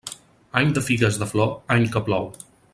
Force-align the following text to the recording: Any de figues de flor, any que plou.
Any 0.61 0.71
de 0.77 0.83
figues 0.87 1.21
de 1.25 1.29
flor, 1.33 1.53
any 1.77 1.87
que 1.97 2.05
plou. 2.11 2.29